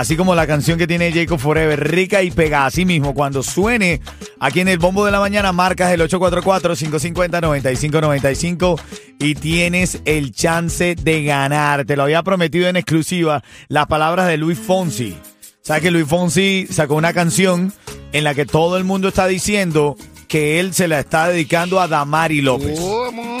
Así 0.00 0.16
como 0.16 0.34
la 0.34 0.46
canción 0.46 0.78
que 0.78 0.86
tiene 0.86 1.12
Jacob 1.12 1.38
Forever, 1.38 1.90
rica 1.90 2.22
y 2.22 2.30
pegá. 2.30 2.64
Así 2.64 2.86
mismo, 2.86 3.12
cuando 3.12 3.42
suene 3.42 4.00
aquí 4.38 4.60
en 4.60 4.68
el 4.68 4.78
bombo 4.78 5.04
de 5.04 5.10
la 5.10 5.20
mañana, 5.20 5.52
marcas 5.52 5.92
el 5.92 6.00
844-550-9595 6.08 8.80
y 9.18 9.34
tienes 9.34 10.00
el 10.06 10.32
chance 10.32 10.94
de 10.94 11.24
ganar. 11.24 11.84
Te 11.84 11.96
lo 11.96 12.04
había 12.04 12.22
prometido 12.22 12.70
en 12.70 12.76
exclusiva 12.76 13.44
las 13.68 13.88
palabras 13.88 14.26
de 14.26 14.38
Luis 14.38 14.58
Fonsi. 14.58 15.18
¿Sabes 15.60 15.82
que 15.82 15.90
Luis 15.90 16.06
Fonsi 16.06 16.66
sacó 16.70 16.94
una 16.94 17.12
canción 17.12 17.70
en 18.12 18.24
la 18.24 18.34
que 18.34 18.46
todo 18.46 18.78
el 18.78 18.84
mundo 18.84 19.08
está 19.08 19.26
diciendo 19.26 19.98
que 20.28 20.60
él 20.60 20.72
se 20.72 20.88
la 20.88 21.00
está 21.00 21.28
dedicando 21.28 21.78
a 21.78 21.88
Damari 21.88 22.40
López. 22.40 22.80
¿Cómo? 22.80 23.39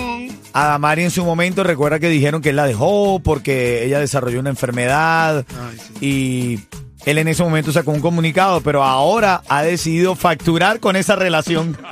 A 0.52 0.66
Damari 0.66 1.04
en 1.04 1.10
su 1.10 1.24
momento 1.24 1.62
recuerda 1.64 1.98
que 2.00 2.08
dijeron 2.08 2.42
que 2.42 2.50
él 2.50 2.56
la 2.56 2.66
dejó 2.66 3.20
porque 3.20 3.84
ella 3.84 4.00
desarrolló 4.00 4.40
una 4.40 4.50
enfermedad 4.50 5.44
Ay, 5.48 5.78
sí. 5.78 6.06
y 6.06 7.08
él 7.08 7.18
en 7.18 7.28
ese 7.28 7.42
momento 7.42 7.72
sacó 7.72 7.92
un 7.92 8.00
comunicado, 8.00 8.60
pero 8.60 8.82
ahora 8.82 9.42
ha 9.48 9.62
decidido 9.62 10.14
facturar 10.16 10.80
con 10.80 10.96
esa 10.96 11.16
relación. 11.16 11.76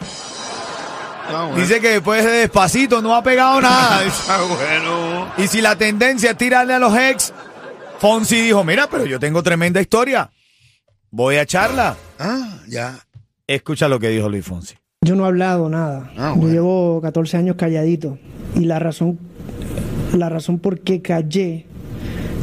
Ah, 1.30 1.44
bueno. 1.44 1.60
Dice 1.60 1.78
que 1.82 1.90
después 1.90 2.24
de 2.24 2.30
despacito 2.30 3.02
no 3.02 3.14
ha 3.14 3.22
pegado 3.22 3.60
nada. 3.60 4.00
Ah, 4.30 4.40
bueno. 4.48 5.28
Y 5.36 5.46
si 5.46 5.60
la 5.60 5.76
tendencia 5.76 6.30
es 6.30 6.38
tirarle 6.38 6.72
a 6.72 6.78
los 6.78 6.96
ex, 6.96 7.34
Fonsi 7.98 8.40
dijo, 8.40 8.64
mira, 8.64 8.88
pero 8.90 9.04
yo 9.04 9.20
tengo 9.20 9.42
tremenda 9.42 9.78
historia. 9.78 10.30
Voy 11.10 11.36
a 11.36 11.42
echarla. 11.42 11.96
Ah, 12.18 12.60
ya. 12.66 12.98
Escucha 13.46 13.88
lo 13.88 14.00
que 14.00 14.08
dijo 14.08 14.30
Luis 14.30 14.46
Fonsi. 14.46 14.76
Yo 15.02 15.16
no 15.16 15.24
he 15.24 15.26
hablado 15.26 15.68
nada. 15.68 16.10
Ah, 16.16 16.34
Yo 16.34 16.48
llevo 16.48 16.98
14 17.02 17.36
años 17.36 17.56
calladito. 17.58 18.18
Y 18.56 18.64
la 18.64 18.78
razón, 18.78 19.18
la 20.16 20.28
razón 20.28 20.58
por 20.58 20.80
qué 20.80 21.00
callé 21.00 21.66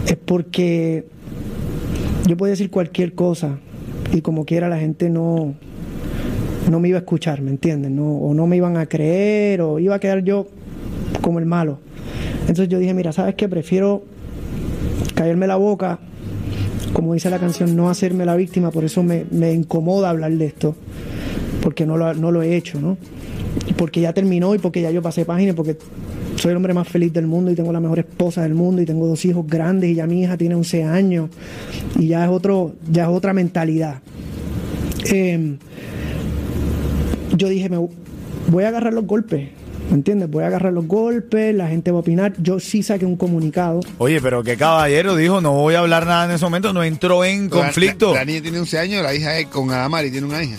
es 0.07 0.15
porque 0.17 1.05
yo 2.27 2.37
podía 2.37 2.51
decir 2.51 2.69
cualquier 2.69 3.13
cosa 3.13 3.59
y 4.13 4.21
como 4.21 4.45
quiera 4.45 4.69
la 4.69 4.77
gente 4.77 5.09
no, 5.09 5.55
no 6.69 6.79
me 6.79 6.89
iba 6.89 6.97
a 6.97 7.01
escuchar, 7.01 7.41
¿me 7.41 7.51
entiendes? 7.51 7.91
No, 7.91 8.17
o 8.17 8.33
no 8.33 8.47
me 8.47 8.57
iban 8.57 8.77
a 8.77 8.85
creer 8.85 9.61
o 9.61 9.79
iba 9.79 9.95
a 9.95 9.99
quedar 9.99 10.23
yo 10.23 10.47
como 11.21 11.39
el 11.39 11.45
malo. 11.45 11.79
Entonces 12.41 12.69
yo 12.69 12.79
dije, 12.79 12.93
mira, 12.93 13.11
¿sabes 13.11 13.35
qué? 13.35 13.49
Prefiero 13.49 14.03
callarme 15.15 15.47
la 15.47 15.55
boca, 15.55 15.99
como 16.93 17.13
dice 17.13 17.29
la 17.29 17.39
canción, 17.39 17.75
no 17.75 17.89
hacerme 17.89 18.25
la 18.25 18.35
víctima, 18.35 18.71
por 18.71 18.83
eso 18.83 19.03
me, 19.03 19.25
me 19.31 19.51
incomoda 19.53 20.09
hablar 20.09 20.31
de 20.31 20.45
esto 20.45 20.75
porque 21.65 21.87
no 21.87 21.97
lo, 21.97 22.13
no 22.13 22.31
lo 22.31 22.43
he 22.43 22.55
hecho, 22.55 22.79
¿no? 22.79 22.95
Porque 23.77 24.01
ya 24.01 24.13
terminó 24.13 24.53
y 24.53 24.59
porque 24.59 24.81
ya 24.81 24.91
yo 24.91 25.01
pasé 25.01 25.25
página, 25.25 25.53
porque 25.53 25.77
soy 26.35 26.51
el 26.51 26.57
hombre 26.57 26.73
más 26.73 26.87
feliz 26.87 27.11
del 27.13 27.27
mundo 27.27 27.51
y 27.51 27.55
tengo 27.55 27.71
la 27.73 27.79
mejor 27.79 27.99
esposa 27.99 28.43
del 28.43 28.53
mundo 28.53 28.81
y 28.81 28.85
tengo 28.85 29.07
dos 29.07 29.23
hijos 29.25 29.45
grandes 29.47 29.89
y 29.89 29.95
ya 29.95 30.05
mi 30.05 30.21
hija 30.21 30.37
tiene 30.37 30.55
11 30.55 30.83
años 30.83 31.29
y 31.97 32.07
ya 32.07 32.25
es 32.25 32.29
otro, 32.29 32.75
ya 32.91 33.03
es 33.03 33.09
otra 33.09 33.33
mentalidad. 33.33 34.01
Eh, 35.11 35.57
yo 37.35 37.49
dije, 37.49 37.69
me 37.69 37.77
voy 38.47 38.63
a 38.63 38.67
agarrar 38.69 38.93
los 38.93 39.05
golpes, 39.05 39.49
¿me 39.89 39.95
entiendes? 39.95 40.29
Voy 40.29 40.43
a 40.43 40.47
agarrar 40.47 40.73
los 40.73 40.87
golpes, 40.87 41.53
la 41.55 41.67
gente 41.67 41.91
va 41.91 41.97
a 41.97 42.01
opinar. 42.01 42.33
Yo 42.37 42.59
sí 42.59 42.83
saqué 42.83 43.05
un 43.05 43.17
comunicado. 43.17 43.81
Oye, 43.97 44.21
pero 44.21 44.43
qué 44.43 44.57
caballero 44.57 45.15
dijo, 45.15 45.41
no 45.41 45.53
voy 45.53 45.75
a 45.75 45.79
hablar 45.79 46.05
nada 46.05 46.25
en 46.25 46.31
ese 46.31 46.45
momento, 46.45 46.73
no 46.73 46.83
entró 46.83 47.23
en 47.23 47.49
conflicto. 47.49 48.13
La, 48.13 48.19
la 48.19 48.25
niña 48.25 48.41
tiene 48.41 48.59
11 48.59 48.79
años, 48.79 49.03
la 49.03 49.13
hija 49.13 49.37
es 49.37 49.47
con 49.47 49.71
Adamari, 49.71 50.11
tiene 50.11 50.27
una 50.27 50.43
hija. 50.43 50.57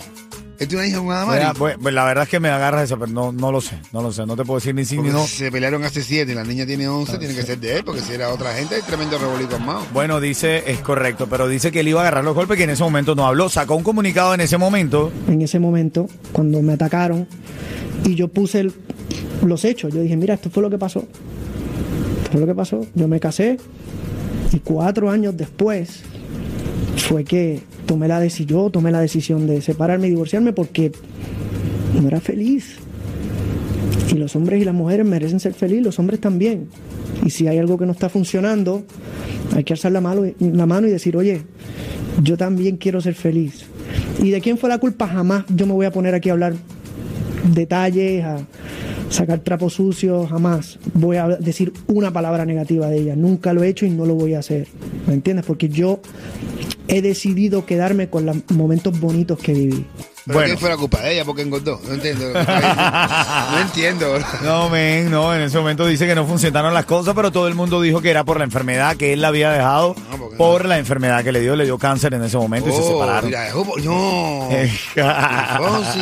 ¿Él 0.59 0.69
tiene 0.69 0.77
una 0.85 0.87
hija 0.89 0.99
con 0.99 1.11
Adamari? 1.13 1.39
Mira, 1.41 1.55
pues, 1.55 1.77
pues, 1.81 1.95
la 1.95 2.05
verdad 2.05 2.25
es 2.25 2.31
que 2.31 2.41
me 2.41 2.49
agarras 2.49 2.85
esa, 2.85 2.97
pero 2.97 3.11
no, 3.13 3.31
no 3.33 3.53
lo 3.53 3.61
sé, 3.61 3.79
no 3.93 4.01
lo 4.03 4.13
sé, 4.13 4.25
no 4.27 4.37
te 4.37 4.45
puedo 4.45 4.59
decir 4.59 4.75
ni 4.75 4.85
sí 4.85 4.95
ni 4.97 5.03
Porque 5.03 5.13
no. 5.13 5.27
Se 5.27 5.51
pelearon 5.53 5.85
hace 5.85 6.03
7 6.03 6.33
y 6.33 6.35
la 6.35 6.45
niña 6.45 6.65
tiene 6.67 6.89
11, 6.89 7.19
tiene 7.19 7.35
que 7.35 7.43
ser 7.43 7.59
de 7.59 7.77
él, 7.77 7.85
porque 7.85 8.01
si 8.01 8.13
era 8.15 8.31
otra 8.33 8.53
gente, 8.55 8.75
hay 8.77 8.83
tremendo 8.83 9.19
revolito 9.19 9.57
armado. 9.57 9.83
Bueno, 9.93 10.21
dice, 10.21 10.65
es 10.71 10.79
correcto, 10.81 11.27
pero 11.29 11.47
dice 11.49 11.71
que 11.71 11.81
él 11.81 11.89
iba 11.89 12.01
a 12.01 12.03
agarrar 12.03 12.25
los 12.25 12.35
golpes 12.35 12.57
que 12.57 12.65
en 12.65 12.71
ese 12.71 12.83
momento 12.83 13.15
no 13.15 13.27
habló. 13.27 13.49
Sacó 13.49 13.77
un 13.77 13.83
comunicado 13.83 14.33
en 14.35 14.41
ese 14.41 14.57
momento. 14.59 15.13
en 15.29 15.43
ese 15.43 15.59
momento, 15.59 16.09
cuando 16.33 16.63
me 16.63 16.73
atacaron, 16.75 17.27
y 18.05 18.15
yo 18.15 18.29
puse 18.29 18.61
el- 18.61 18.73
los 19.45 19.65
hechos. 19.65 19.93
Yo 19.93 20.01
dije, 20.01 20.17
mira, 20.17 20.35
esto 20.35 20.49
fue 20.51 20.63
lo 20.63 20.71
que 20.71 20.79
pasó. 20.79 21.01
Esto 21.01 22.31
fue 22.33 22.41
lo 22.41 22.47
que 22.47 22.55
pasó. 22.55 22.87
Yo 22.95 23.09
me 23.09 23.21
casé 23.21 23.59
y 24.53 24.59
cuatro 24.61 25.11
años 25.11 25.37
después 25.37 26.03
fue 26.97 27.25
que 27.25 27.61
tomé 27.87 28.09
la 28.09 28.21
decisión, 28.21 28.71
tomé 28.73 28.91
la 28.91 29.01
decisión 29.01 29.47
de 29.47 29.61
separarme 29.61 30.07
y 30.07 30.11
divorciarme 30.11 30.53
porque 30.53 30.93
no 32.01 32.09
era 32.09 32.21
feliz. 32.21 32.77
Y 34.13 34.15
los 34.15 34.37
hombres 34.37 34.61
y 34.61 34.65
las 34.65 34.75
mujeres 34.75 35.07
merecen 35.07 35.41
ser 35.41 35.55
felices, 35.55 35.85
los 35.85 35.99
hombres 35.99 36.21
también. 36.21 36.69
Y 37.25 37.31
si 37.31 37.49
hay 37.49 37.59
algo 37.59 37.79
que 37.79 37.87
no 37.87 37.93
está 37.93 38.09
funcionando, 38.09 38.85
hay 39.55 39.65
que 39.65 39.73
alzar 39.73 39.93
la 39.93 40.01
mano, 40.01 40.23
la 40.39 40.67
mano 40.67 40.87
y 40.87 40.91
decir, 40.91 41.17
oye, 41.17 41.43
yo 42.23 42.37
también 42.37 42.77
quiero 42.77 43.01
ser 43.01 43.15
feliz. 43.15 43.65
¿Y 44.23 44.31
de 44.31 44.41
quién 44.41 44.59
fue 44.59 44.69
la 44.69 44.79
culpa? 44.79 45.07
Jamás 45.07 45.45
yo 45.49 45.67
me 45.67 45.73
voy 45.73 45.87
a 45.87 45.93
poner 45.93 46.15
aquí 46.15 46.29
a 46.29 46.33
hablar 46.33 46.55
detalles, 47.53 48.25
a 48.25 48.39
sacar 49.11 49.41
trapos 49.41 49.75
sucios, 49.75 50.29
jamás 50.29 50.79
voy 50.95 51.17
a 51.17 51.29
decir 51.29 51.73
una 51.87 52.13
palabra 52.13 52.45
negativa 52.45 52.89
de 52.89 52.99
ella. 52.99 53.17
Nunca 53.17 53.53
lo 53.53 53.63
he 53.63 53.69
hecho 53.69 53.87
y 53.87 53.91
no 53.91 54.07
lo 54.07 54.15
voy 54.15 54.35
a 54.35 54.41
hacer. 54.41 54.69
¿Me 55.07 55.15
entiendes? 55.15 55.45
Porque 55.47 55.69
yo 55.69 56.01
he 56.89 57.03
decidido 57.03 57.67
quedarme 57.67 58.09
con 58.09 58.27
los 58.27 58.37
momentos 58.51 58.99
bonitos 58.99 59.39
que 59.39 59.53
viví. 59.53 59.87
Pero 60.27 60.39
Bueno. 60.41 60.47
¿quién 60.49 60.59
fue 60.59 60.71
la 60.71 60.77
culpa 60.77 61.01
de 61.03 61.13
ella? 61.15 61.25
Porque 61.25 61.43
engordó. 61.43 61.81
No 61.87 61.95
entiendo. 61.95 62.25
No 63.53 63.59
entiendo. 63.61 64.19
No, 64.43 64.69
men, 64.69 65.09
no, 65.11 65.33
en 65.35 65.43
ese 65.43 65.57
momento 65.59 65.87
dice 65.87 66.05
que 66.07 66.15
no 66.17 66.27
funcionaron 66.27 66.75
las 66.75 66.85
cosas, 66.85 67.15
pero 67.15 67.31
todo 67.31 67.47
el 67.47 67.55
mundo 67.55 67.81
dijo 67.81 68.01
que 68.03 68.11
era 68.11 68.25
por 68.25 68.39
la 68.39 68.45
enfermedad 68.45 68.97
que 68.97 69.13
él 69.13 69.21
la 69.21 69.29
había 69.29 69.51
dejado, 69.51 69.95
No, 70.11 70.29
por 70.37 70.65
la 70.65 70.79
enfermedad 70.79 71.23
que 71.23 71.31
le 71.31 71.41
dio, 71.41 71.55
le 71.55 71.65
dio 71.65 71.79
cáncer 71.79 72.13
en 72.15 72.25
ese 72.25 72.37
momento 72.37 72.71
y 72.71 72.73
se 72.73 72.81
Oh, 72.81 72.93
separaron. 73.01 73.27
mira, 73.27 73.43
dejó 73.43 73.65
por- 73.65 73.81
No. 73.85 74.49
Fonsi. 75.59 76.01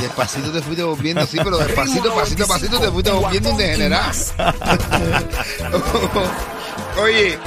Despacito 0.00 0.50
te 0.50 0.62
fuiste 0.62 0.82
volviendo, 0.82 1.26
sí, 1.26 1.36
pero 1.44 1.58
despacito, 1.58 2.14
pasito 2.14 2.46
pasito 2.46 2.80
te 2.80 2.90
fuiste 2.90 3.10
volviendo 3.10 3.50
un 3.50 3.56
degenerado. 3.58 4.10
Oye, 7.02 7.38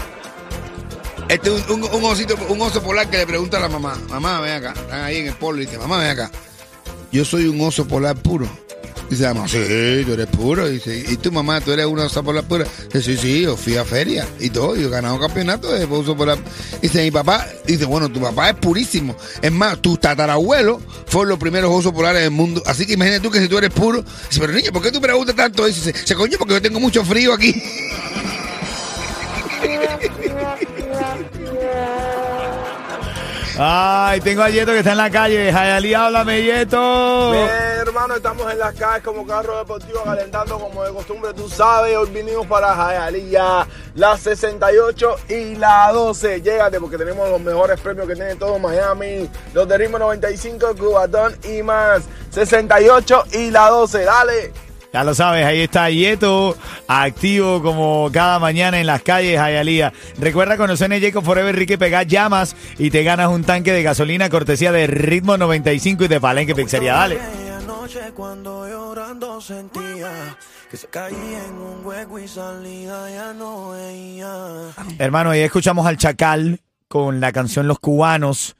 este 1.30 1.56
es 1.56 1.68
un, 1.70 1.84
un- 1.84 2.04
osito, 2.06 2.36
un 2.50 2.62
oso 2.62 2.82
polar 2.82 3.10
que 3.10 3.18
le 3.18 3.28
pregunta 3.28 3.58
a 3.58 3.62
la 3.62 3.70
mamá, 3.70 3.98
mamá, 4.10 4.40
ven 4.42 4.54
acá, 4.54 4.74
están 4.80 5.04
ahí 5.04 5.18
en 5.18 5.28
el 5.28 5.36
polo 5.36 5.62
y 5.62 5.66
dice, 5.66 5.78
mamá, 5.78 6.00
ven 6.00 6.10
acá, 6.12 6.32
yo 7.12 7.26
soy 7.26 7.48
un 7.48 7.60
oso 7.62 7.88
polar 7.88 8.16
puro. 8.16 8.48
Dice 9.10 9.28
mamá, 9.28 9.48
sí, 9.48 9.60
tú 10.04 10.14
eres 10.14 10.26
puro. 10.28 10.68
Dice, 10.68 10.98
¿y 11.08 11.18
tu 11.18 11.32
mamá, 11.32 11.62
tú 11.62 11.72
eres 11.72 11.86
una 11.86 12.06
oso 12.06 12.24
polar 12.24 12.44
pura? 12.46 12.66
Dice, 12.92 13.02
sí, 13.04 13.18
sí, 13.18 13.42
yo 13.42 13.56
fui 13.56 13.78
a 13.78 13.86
feria 13.86 14.28
y 14.40 14.50
todo, 14.50 14.76
yo 14.76 14.88
he 14.88 14.90
ganado 14.90 15.20
campeonato 15.20 15.72
de 15.72 15.86
oso 15.86 16.18
polar. 16.18 16.40
Dice, 16.82 17.04
mi 17.04 17.12
papá, 17.12 17.46
dice, 17.68 17.86
bueno, 17.86 18.10
tu 18.10 18.20
papá 18.20 18.50
es 18.50 18.56
purísimo. 18.56 19.16
Es 19.44 19.52
más, 19.52 19.80
tus 19.80 20.00
tatarabuelos 20.00 20.82
fueron 21.06 21.30
los 21.30 21.38
primeros 21.40 21.72
osos 21.72 21.94
polares 21.94 22.24
del 22.24 22.32
mundo. 22.32 22.64
Así 22.66 22.88
que 22.88 22.94
imagínate 22.94 23.22
tú 23.22 23.30
que 23.30 23.42
si 23.42 23.48
tú 23.48 23.60
eres 23.60 23.70
puro, 23.70 24.02
dice, 24.02 24.40
pero 24.40 24.54
niña, 24.54 24.72
¿por 24.72 24.82
qué 24.82 24.92
tú 24.92 25.00
preguntas 25.00 25.36
tanto? 25.36 25.66
Dice, 25.68 25.94
se 26.04 26.16
coño, 26.16 26.40
porque 26.40 26.56
yo 26.56 26.62
tengo 26.64 26.80
mucho 26.80 27.06
frío 27.06 27.32
aquí. 27.34 27.54
Ay, 33.58 34.20
tengo 34.20 34.44
a 34.44 34.50
Yeto 34.50 34.74
que 34.74 34.80
está 34.80 34.92
en 34.92 34.98
la 34.98 35.10
calle. 35.10 35.52
Jayalí, 35.52 35.94
háblame, 35.94 36.44
Yeto. 36.44 37.32
Bien, 37.32 37.48
hermano, 37.82 38.16
estamos 38.16 38.52
en 38.52 38.60
las 38.60 38.76
calles 38.76 39.02
como 39.02 39.26
carro 39.26 39.58
deportivo 39.58 40.04
calentando 40.04 40.60
como 40.60 40.84
de 40.84 40.92
costumbre, 40.92 41.34
tú 41.34 41.48
sabes, 41.48 41.96
hoy 41.96 42.10
vinimos 42.10 42.46
para 42.48 42.76
Jayalía, 42.76 43.66
la 43.96 44.18
68 44.18 45.16
y 45.30 45.56
la 45.56 45.90
12. 45.94 46.42
Llégate 46.42 46.82
porque 46.82 46.98
tenemos 46.98 47.30
los 47.30 47.40
mejores 47.40 47.80
premios 47.80 48.08
que 48.08 48.16
tiene 48.16 48.36
todo 48.36 48.60
Miami, 48.60 49.30
los 49.54 49.66
de 49.68 49.78
ritmo 49.78 50.00
95, 50.00 50.76
Cubatón 50.78 51.38
y 51.44 51.64
más. 51.64 52.04
68 52.32 53.24
y 53.32 53.52
la 53.52 53.70
12, 53.70 54.04
dale. 54.04 54.65
Ya 54.96 55.04
lo 55.04 55.14
sabes, 55.14 55.46
ahí 55.46 55.60
está 55.60 55.90
Yeto, 55.90 56.56
activo 56.88 57.62
como 57.62 58.10
cada 58.14 58.40
mañana 58.40 58.80
en 58.80 58.88
las 58.88 59.02
calles 59.02 59.38
Jayalía. 59.38 59.92
Recuerda 60.18 60.56
conocer 60.56 60.90
en 60.94 61.02
Jacob 61.02 61.22
Forever 61.22 61.54
Ricky 61.54 61.76
Pegar 61.76 62.08
llamas 62.08 62.56
y 62.78 62.92
te 62.92 63.04
ganas 63.04 63.28
un 63.28 63.44
tanque 63.44 63.74
de 63.74 63.84
gasolina 63.84 64.30
cortesía 64.30 64.72
de 64.72 64.88
Ritmo 64.88 65.38
95 65.38 66.06
y 66.06 66.08
de 66.08 66.22
Palenque 66.22 66.56
Pizzería. 66.56 66.94
Dale. 66.94 67.20
Aquella 67.20 67.60
noche 67.68 68.00
cuando 68.16 68.70
llorando 68.70 69.42
sentía 69.42 70.38
que 70.72 70.78
se 70.78 70.88
caía 70.88 71.46
en 71.46 71.56
un 71.56 71.86
hueco 71.86 72.18
y 72.18 72.30
salida 72.30 73.10
ya 73.10 73.34
no 73.34 73.72
veía. 73.72 74.72
Hermano, 74.98 75.32
ahí 75.32 75.42
escuchamos 75.42 75.86
al 75.88 75.98
Chacal 75.98 76.62
con 76.88 77.20
la 77.20 77.34
canción 77.34 77.68
Los 77.68 77.80
Cubanos. 77.80 78.56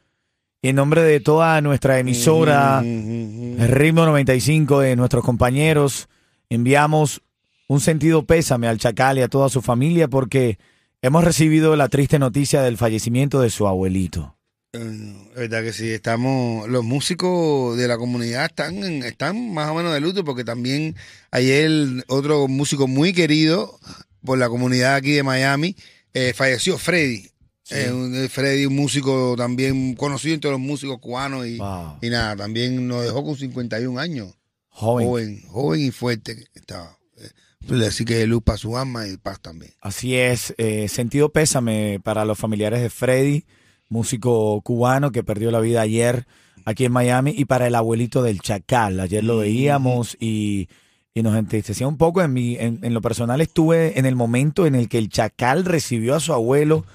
Y 0.62 0.68
en 0.68 0.76
nombre 0.76 1.02
de 1.02 1.22
toda 1.22 1.62
nuestra 1.62 1.98
emisora, 1.98 2.82
Ritmo 2.82 4.06
95, 4.06 4.82
de 4.82 4.98
nuestros 4.98 5.24
compañeros, 5.24 6.10
enviamos 6.50 7.22
un 7.68 7.80
sentido 7.82 8.26
pésame 8.26 8.68
al 8.68 8.78
Chacal 8.80 9.18
y 9.18 9.22
a 9.22 9.28
toda 9.28 9.50
su 9.50 9.62
familia 9.62 10.08
porque 10.08 10.58
hemos 11.02 11.24
recibido 11.24 11.76
la 11.76 11.90
triste 11.90 12.20
noticia 12.20 12.62
del 12.62 12.78
fallecimiento 12.78 13.40
de 13.42 13.50
su 13.50 13.68
abuelito. 13.68 14.36
Eh, 14.74 15.14
Es 15.32 15.36
verdad 15.36 15.64
que 15.64 15.74
sí, 15.74 15.90
estamos, 15.90 16.68
los 16.70 16.84
músicos 16.84 17.78
de 17.78 17.88
la 17.88 17.98
comunidad 17.98 18.46
están, 18.46 18.84
están 19.04 19.54
más 19.54 19.70
o 19.70 19.74
menos 19.76 19.94
de 19.94 20.00
luto 20.02 20.24
porque 20.24 20.44
también 20.44 20.96
ayer 21.32 22.04
otro 22.08 22.48
músico 22.48 22.88
muy 22.88 23.14
querido 23.14 23.80
por 24.24 24.38
la 24.38 24.50
comunidad 24.50 24.96
aquí 24.96 25.12
de 25.12 25.24
Miami 25.24 25.76
eh, 26.14 26.34
falleció, 26.34 26.78
Freddy. 26.78 27.30
Eh, 27.72 27.92
un- 27.92 28.14
eh, 28.16 28.30
Freddy, 28.30 28.68
un 28.68 28.76
músico 28.76 29.34
también 29.38 29.96
conocido 29.96 30.36
entre 30.36 30.52
los 30.52 30.60
músicos 30.60 31.00
cubanos 31.00 31.48
y, 31.48 31.58
Wow. 31.58 31.98
y 32.02 32.10
nada, 32.10 32.36
también 32.36 32.88
nos 32.88 33.04
dejó 33.04 33.24
con 33.24 33.36
51 33.36 33.98
años. 34.00 34.34
Joven. 34.76 35.08
Joven, 35.08 35.42
joven 35.48 35.82
y 35.82 35.92
fuerte 35.92 36.46
estaba. 36.54 36.98
Eh, 37.18 37.86
Así 37.88 38.04
que 38.04 38.28
luz 38.28 38.44
para 38.44 38.58
su 38.58 38.78
alma 38.78 39.08
y 39.08 39.16
paz 39.16 39.40
también. 39.40 39.72
Así 39.82 40.16
es, 40.16 40.54
eh, 40.58 40.90
sentido 40.90 41.30
pésame 41.30 42.02
para 42.04 42.26
los 42.26 42.38
familiares 42.38 42.82
de 42.82 42.90
Freddy, 42.90 43.46
músico 43.88 44.62
cubano 44.62 45.12
que 45.12 45.24
perdió 45.24 45.50
la 45.50 45.62
vida 45.62 45.80
ayer 45.80 46.28
aquí 46.66 46.84
en 46.84 46.92
Miami 46.92 47.34
y 47.38 47.46
para 47.46 47.68
el 47.68 47.76
abuelito 47.76 48.22
del 48.22 48.42
Chacal. 48.42 49.00
Ayer 49.00 49.24
lo 49.24 49.38
veíamos 49.38 50.18
y, 50.20 50.68
y 51.14 51.24
nos 51.24 51.38
entristecía 51.38 51.88
un 51.88 51.98
poco. 51.98 52.22
En, 52.22 52.34
mi, 52.34 52.58
en, 52.58 52.80
en 52.84 52.94
lo 52.94 53.02
personal 53.02 53.40
estuve 53.40 53.98
en 53.98 54.06
el 54.06 54.16
momento 54.16 54.66
en 54.66 54.76
el 54.76 54.90
que 54.90 54.98
el 54.98 55.10
Chacal 55.10 55.64
recibió 55.64 56.16
a 56.16 56.20
su 56.20 56.34
abuelo 56.34 56.86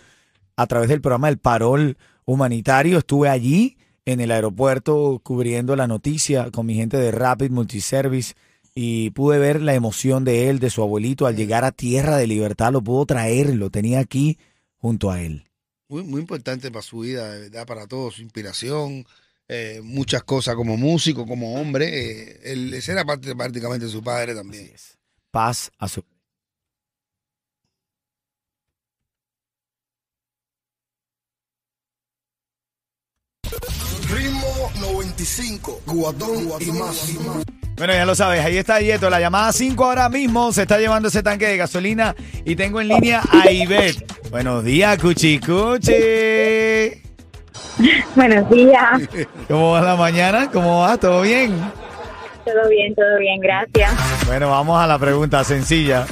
a 0.55 0.67
través 0.67 0.91
del 0.91 1.01
programa 1.01 1.29
del 1.29 1.39
Parol 1.39 1.97
Humanitario. 2.27 2.99
Estuve 2.99 3.31
allí 3.31 3.79
en 4.11 4.21
el 4.21 4.31
aeropuerto 4.31 5.21
cubriendo 5.23 5.77
la 5.77 5.87
noticia 5.87 6.51
con 6.51 6.67
mi 6.67 6.75
gente 6.75 6.97
de 6.97 7.11
Rapid 7.11 7.51
Multiservice 7.51 8.35
y 8.75 9.11
pude 9.11 9.39
ver 9.39 9.61
la 9.61 9.75
emoción 9.75 10.25
de 10.25 10.49
él, 10.49 10.59
de 10.59 10.71
su 10.71 10.83
abuelito, 10.83 11.27
al 11.27 11.37
llegar 11.37 11.65
a 11.65 11.73
Tierra 11.73 12.17
de 12.17 12.27
Libertad. 12.27 12.73
Lo 12.73 12.83
pudo 12.83 13.07
traer, 13.07 13.55
lo 13.55 13.71
tenía 13.71 14.01
aquí 14.01 14.39
junto 14.77 15.11
a 15.11 15.21
él. 15.21 15.49
Muy, 15.89 16.05
muy 16.05 16.21
importante 16.21 16.71
para 16.71 16.83
su 16.83 17.01
vida, 17.01 17.33
de 17.33 17.41
verdad, 17.41 17.67
para 17.67 17.87
todo, 17.87 18.11
su 18.11 18.23
inspiración, 18.23 19.05
eh, 19.49 19.81
muchas 19.83 20.23
cosas 20.23 20.55
como 20.55 20.77
músico, 20.77 21.27
como 21.27 21.61
hombre. 21.61 21.87
eh, 21.89 22.41
él, 22.45 22.73
ese 22.73 22.93
era 22.93 23.05
parte, 23.05 23.35
prácticamente 23.35 23.89
su 23.89 24.03
padre 24.03 24.35
también. 24.35 24.71
Paz 25.33 25.73
a 25.79 25.89
su... 25.89 26.05
Ritmo 34.09 34.71
95, 34.81 35.83
Guatón 35.87 36.51
y 36.61 36.73
más. 36.73 37.15
Bueno, 37.77 37.93
ya 37.95 38.05
lo 38.05 38.15
sabes, 38.15 38.45
ahí 38.45 38.59
está 38.59 38.81
Yeto. 38.81 39.09
La 39.11 39.21
llamada 39.21 39.53
5 39.53 39.85
ahora 39.85 40.09
mismo 40.09 40.53
se 40.53 40.63
está 40.63 40.79
llevando 40.79 41.09
ese 41.09 41.23
tanque 41.23 41.47
de 41.47 41.57
gasolina 41.57 42.15
y 42.45 42.55
tengo 42.55 42.81
en 42.81 42.89
línea 42.89 43.23
a 43.31 43.51
Ivette. 43.51 44.05
Buenos 44.31 44.65
días, 44.65 44.99
Cuchi 44.99 45.41
Cuchi. 45.41 47.03
Buenos 48.15 48.51
días. 48.51 49.01
¿Cómo 49.49 49.73
va 49.73 49.81
la 49.81 49.97
mañana? 49.97 50.51
¿Cómo 50.51 50.81
va? 50.81 50.99
¿Todo 50.99 51.23
bien? 51.23 51.53
Todo 52.45 52.69
bien, 52.69 52.95
todo 52.95 53.19
bien, 53.19 53.41
gracias. 53.41 53.93
Bueno, 54.27 54.51
vamos 54.51 54.81
a 54.81 54.87
la 54.87 54.99
pregunta 54.99 55.43
sencilla. 55.45 56.07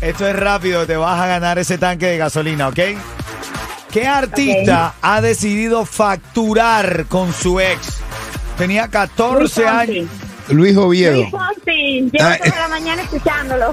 Esto 0.00 0.28
es 0.28 0.36
rápido, 0.36 0.86
te 0.86 0.96
vas 0.96 1.20
a 1.20 1.26
ganar 1.26 1.58
ese 1.58 1.78
tanque 1.78 2.06
de 2.06 2.18
gasolina, 2.18 2.68
¿ok? 2.68 2.78
¿Qué 4.00 4.06
artista 4.06 4.94
ha 5.02 5.20
decidido 5.20 5.84
facturar 5.84 7.06
con 7.06 7.32
su 7.32 7.58
ex? 7.58 7.98
Tenía 8.56 8.86
14 8.88 9.38
Luis 9.40 9.52
Fonsi. 9.54 9.68
años. 9.98 10.08
Luis 10.50 10.76
Oviedo. 10.76 11.16
Luis 11.16 11.30
Fonsi, 11.30 12.10
llevo 12.12 12.24
Ah, 12.28 12.38
toda 12.42 12.58
la 12.60 12.68
mañana 12.68 13.02
escuchándolo. 13.02 13.72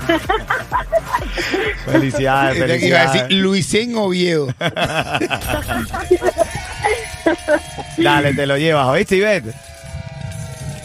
Felicidades, 1.86 2.58
iba 2.58 2.66
a 2.66 2.68
decir 2.68 3.22
felicidades. 3.22 3.32
Luisén 3.32 3.96
Oviedo. 3.98 4.48
Dale, 7.98 8.34
te 8.34 8.46
lo 8.46 8.58
llevas, 8.58 8.88
¿oíste, 8.88 9.16
Ivette? 9.18 9.50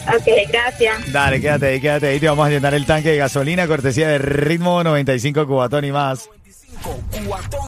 ok, 0.07 0.27
gracias. 0.51 1.11
Dale, 1.11 1.41
quédate 1.41 1.65
ahí, 1.67 1.81
quédate 1.81 2.07
ahí. 2.07 2.19
Te 2.19 2.27
vamos 2.27 2.47
a 2.47 2.49
llenar 2.49 2.73
el 2.73 2.85
tanque 2.85 3.09
de 3.09 3.17
gasolina, 3.17 3.67
cortesía 3.67 4.07
de 4.07 4.17
Ritmo 4.19 4.83
95 4.83 5.47
Cubatón 5.47 5.85
y 5.85 5.91
más. 5.91 6.29